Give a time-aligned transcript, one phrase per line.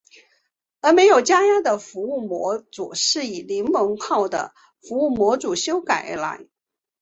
[0.79, 6.43] 而没有加压的服务模组是从联盟号的服务模组修改而来。